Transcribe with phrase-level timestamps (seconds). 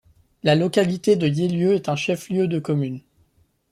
[0.41, 3.01] La localité de Yelleu est un chef-lieu de commune.